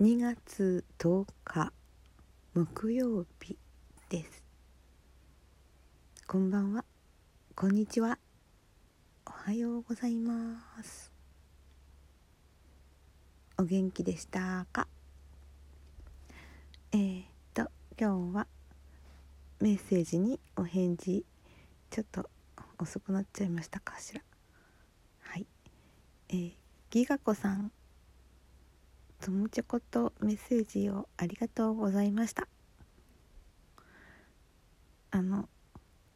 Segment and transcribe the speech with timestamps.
[0.00, 1.72] 2月10日
[2.54, 3.58] 木曜日
[4.08, 4.44] です。
[6.28, 6.84] こんばんは。
[7.56, 8.20] こんにちは。
[9.26, 11.10] おはようございます。
[13.58, 14.86] お元気でしたか？
[16.92, 18.46] えー、っと今日は
[19.58, 21.24] メッセージにお返事
[21.90, 22.30] ちょっと
[22.78, 24.22] 遅くなっちゃいましたかしら？
[25.20, 25.46] はい。
[26.28, 26.52] えー、
[26.90, 27.72] ギガ子さん。
[29.20, 32.46] ともちょことメッセージをありがとうございました。
[35.10, 35.48] あの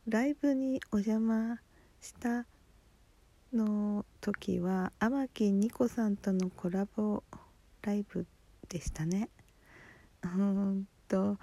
[0.07, 1.59] ライブにお邪魔
[2.01, 2.47] した
[3.53, 7.25] の時は天木ニコさんとのコラボ
[7.83, 8.27] ライブ
[8.69, 9.31] でしたね。
[10.23, 11.39] うんと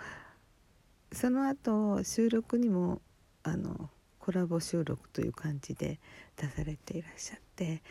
[1.11, 3.01] その後収録にも
[3.43, 3.89] あの
[4.29, 5.97] コラボ収録という感じで
[6.37, 7.81] 出されていらっしゃって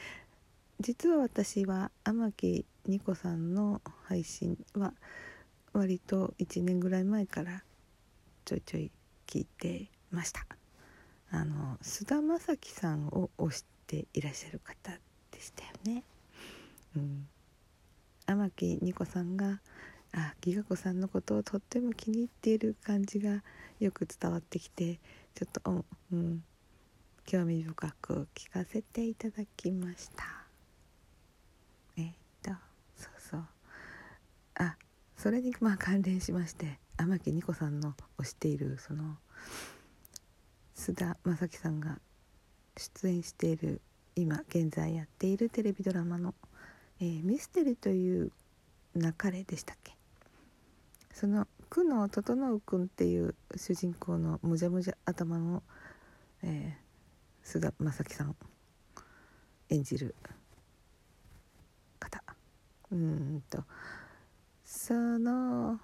[0.79, 4.93] 実は私は天木ニコさんの配信は
[5.73, 7.65] 割と1年ぐらい前から
[8.45, 8.93] ちょいちょい
[9.27, 10.47] 聞いてました。
[11.33, 14.93] あの菅田将暉さんを推していらっしゃる方
[15.33, 16.05] でしたよね。
[16.95, 17.27] うん。
[18.27, 19.61] 天木ニコさんが
[20.15, 23.43] あギガ子さんのことをとっても気に入っている感じが
[23.81, 25.01] よく伝わってきて
[25.39, 26.43] ちょっと、うん、
[27.25, 30.25] 興味深く聞かせていただきました。
[31.97, 32.51] えー、っと
[32.97, 33.45] そうそう。
[34.57, 34.77] あ
[35.17, 39.17] それにまあ関連しまして天木ニコさんの推しているその
[40.75, 42.01] 須田将暉さんが
[42.77, 43.81] 出演している
[44.17, 46.35] 今現在やっているテレビドラマの
[46.99, 48.33] 「えー、ミステリーという
[48.97, 49.97] 流れ」でしたっけ？
[51.15, 55.63] その久野整君っていう主人公のむじゃむじゃ頭の、
[56.43, 58.37] えー、須田将暉さん
[59.69, 60.15] 演じる
[61.99, 62.23] 方。
[62.91, 63.65] うんと。
[64.65, 65.79] その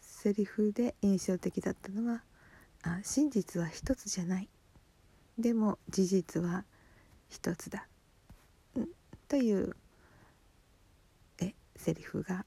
[0.00, 2.22] セリフで印象的だったのは
[2.82, 4.48] 「あ真実は一つじゃない」
[5.38, 6.64] でも事実は
[7.28, 7.88] 一つだ、
[8.78, 8.88] ん、
[9.26, 9.74] という
[11.40, 12.46] えセリフが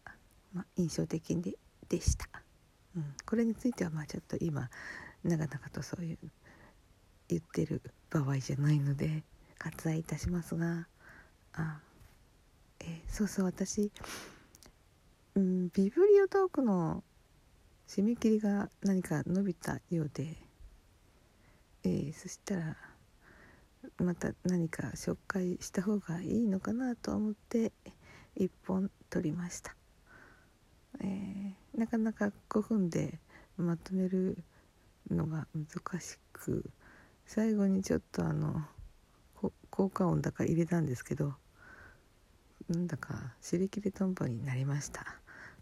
[0.56, 1.58] ま、印象的で
[1.90, 2.28] でした、
[2.96, 4.70] うん、これについてはまあちょっと今
[5.24, 6.18] 長々とそういう
[7.28, 9.24] 言ってる場合じゃないので
[9.60, 10.88] 割愛いたしますが
[11.54, 11.80] あ、
[12.80, 13.92] え、そうそう私、
[15.36, 17.04] うん、ビブリオトークの
[17.88, 20.36] 締め切りが何か伸びたようで、
[21.84, 22.78] えー、そしたら
[23.98, 27.72] また何か紹介した方がいいのかなと思って
[28.38, 29.76] 1本取りました。
[31.02, 33.20] えー、なかなか5分で
[33.58, 34.38] まとめる
[35.10, 36.70] のが難しく
[37.26, 38.64] 最後にちょっとあの
[39.70, 41.34] 効果音だか入れたんですけど
[42.70, 45.20] なんだか尻切れトンボになりました。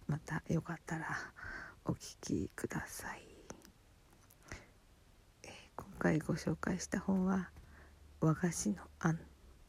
[0.08, 1.08] またよかったら
[1.86, 3.22] お聞きください、
[5.44, 7.50] えー、今回ご紹介した本は
[8.20, 9.20] 「和菓子の案」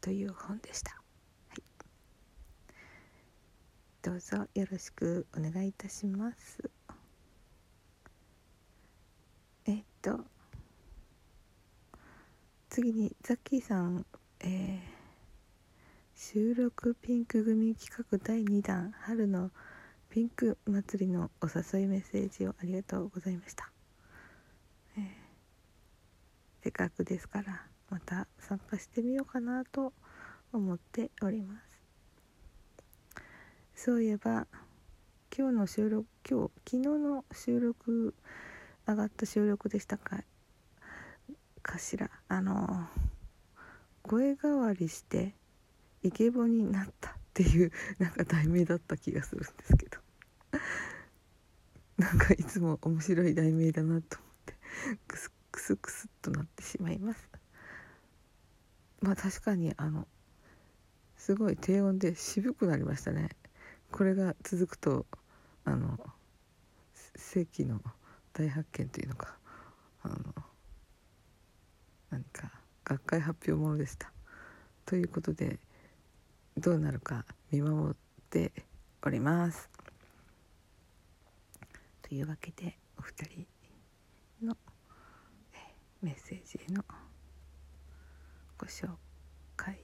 [0.01, 1.04] という本でした。
[4.05, 6.69] どうぞよろしくお願いいたします。
[9.65, 10.19] えっと
[12.69, 14.05] 次にザッキーさん、
[14.41, 14.79] えー、
[16.15, 19.49] 収録ピンク組企画第2弾春の
[20.11, 23.71] ピンク祭りのお誘いメッセージをありがとうございました、
[24.99, 25.05] えー、
[26.61, 29.93] せっかくですからまた参加してみようかなと
[30.53, 31.74] 思っております。
[33.75, 34.47] そういえば
[35.37, 38.15] 今日の収録今日昨日の収録
[38.87, 40.23] 上がった収録でしたか
[41.61, 42.09] かしら。
[42.29, 42.87] あの
[44.01, 45.35] 声変わりして
[46.03, 49.99] イケボになったっていう なんか題名だった気がするんですけど。
[51.97, 54.53] なんかいつも面白い題名だなと思って
[55.07, 57.29] クスクスクスっとなってしまいます。
[59.01, 60.07] まあ確かにあの
[61.17, 63.29] すごい低音で渋くなりましたね。
[63.95, 65.05] これが続くと
[65.63, 65.97] あの
[67.15, 67.79] 世紀の
[68.33, 69.37] 大発見というのか
[70.03, 70.15] あの
[72.09, 72.51] 何か
[72.83, 74.11] 学会発表ものでした。
[74.85, 75.59] ということで
[76.57, 77.95] どうなるか見守っ
[78.29, 78.51] て
[79.01, 79.69] おります。
[82.01, 83.23] というわけでお二
[84.41, 84.57] 人の
[86.01, 86.83] メッセージへの
[88.57, 88.89] ご紹
[89.55, 89.79] 介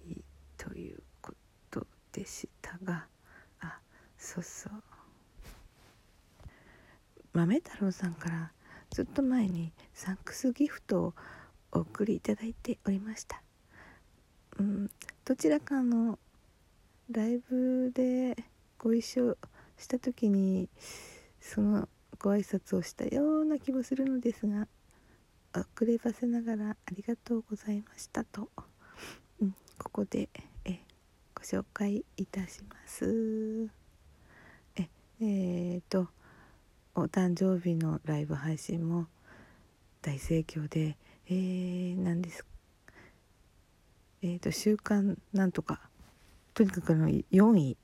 [0.57, 1.33] というこ
[1.69, 3.07] とでしたが。
[4.21, 4.73] そうそう。
[7.33, 8.51] 豆太郎さんから
[8.91, 11.13] ずっと前にサンクスギフトを
[11.71, 13.41] お送りいただいておりました。
[14.59, 14.91] うん。
[15.25, 16.19] どちらかの
[17.09, 18.37] ライブで
[18.77, 19.37] ご一緒
[19.77, 20.69] した時に
[21.39, 21.89] その
[22.19, 24.67] ご挨拶をしたような気もするのですが
[25.53, 28.49] 遅ればせながらありがとうございましたと、
[29.41, 30.29] うん、ここで
[30.63, 30.79] え
[31.33, 33.80] ご紹介いたします。
[35.23, 36.07] ええー、と
[36.95, 39.05] お誕生日のライブ配信も
[40.01, 40.97] 大盛況で
[41.27, 42.43] えー、何です
[44.23, 45.79] えーと、週刊なんとか
[46.53, 47.77] とにかくの4位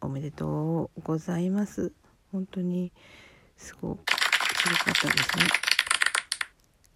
[0.00, 1.92] おめでとうございます。
[2.32, 2.90] 本当に
[3.56, 5.44] すごくすごかったですね。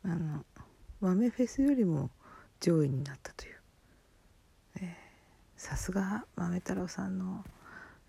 [0.05, 0.45] あの
[1.01, 2.11] 豆フェスよりも
[2.61, 3.55] 上位になったという。
[5.57, 7.43] さすが豆太郎さんの、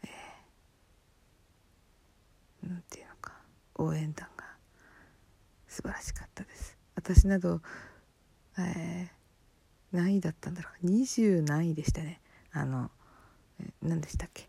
[0.03, 0.07] え
[2.67, 3.33] なんていうのか。
[3.77, 4.45] 応援団が
[5.67, 6.77] 素晴らしかったです。
[6.95, 7.61] 私など、
[8.57, 10.87] えー、何位だったんだろう。
[10.87, 12.21] 20何位でしたね。
[12.51, 12.89] あの
[13.81, 14.47] 何でしたっけ。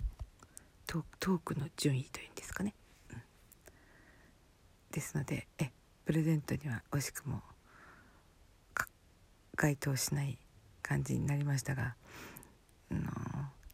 [0.87, 2.73] トークの順位というんですかね、
[3.11, 3.23] うん、
[4.93, 5.73] ですのでえ
[6.05, 7.43] プレゼントには惜しくも
[9.57, 10.39] 該当しない
[10.83, 11.97] 感じになりましたが
[12.93, 13.01] あの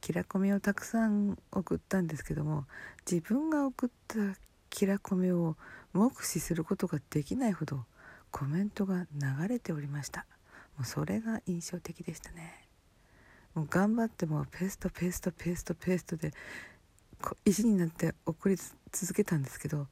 [0.02, 2.66] キラコメをたくさん送ったんですけども
[3.10, 4.18] 自分が送った
[4.68, 5.56] キラコメを
[5.92, 7.84] 目視することができないほど
[8.32, 10.26] コメントが流れておりました。
[10.76, 12.66] もうそれが印象的でしたね。
[13.54, 16.32] もう頑張ってもペーストペーストペーストペーストで
[17.44, 18.56] 意地になって送り
[18.90, 19.86] 続けたんですけど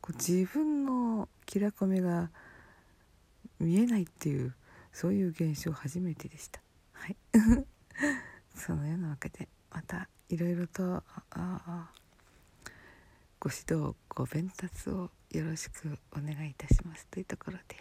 [0.00, 2.30] こう自分のキラコメが
[3.58, 4.54] 見えないっていう
[4.92, 6.60] そういう現象初めてでした。
[6.92, 7.16] はい。
[8.54, 11.02] そのようなわけでまたいろいろと
[13.38, 17.76] ご指導ご鞭達をよろしくお願いいたしますというところで、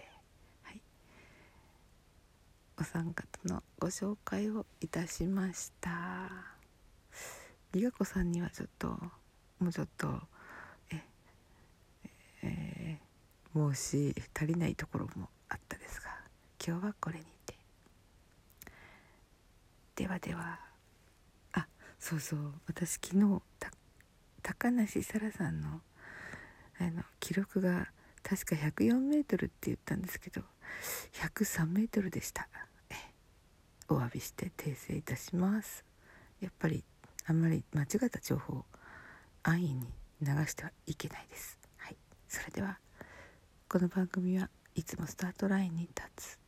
[0.64, 0.82] はい、
[2.80, 6.60] お三方のご紹介をいたしました。
[7.74, 8.88] りがこさんにはちょっと
[9.60, 10.08] もうちょっと
[10.92, 11.04] え
[12.42, 16.08] えー、申し足りないところもあったですが
[16.66, 17.26] 今日はこれに
[20.00, 20.58] ではでは。
[21.52, 21.68] あ
[22.00, 22.54] そうそう。
[22.68, 23.42] 私昨日
[24.42, 25.82] 高梨沙羅さんの
[26.80, 27.90] あの記録が
[28.24, 30.42] 確か104メートルって言ったんですけど
[31.22, 32.48] 103メートルでした。
[33.90, 35.84] お詫びして訂正いたします。
[36.40, 36.86] やっぱり
[37.26, 38.64] あんまり間違った情報
[39.44, 39.82] 安易に
[40.22, 41.60] 流してはいけないです。
[41.76, 41.98] はい。
[42.30, 42.80] それでは
[43.68, 46.40] この番組はいつもスタートラインに立つ。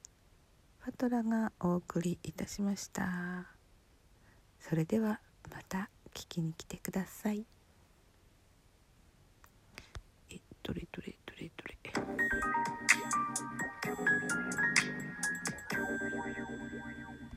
[0.84, 3.46] パトラがお送りいたしました。
[4.60, 5.20] それでは
[5.52, 7.46] また聞きに来てください。
[10.32, 10.74] えっと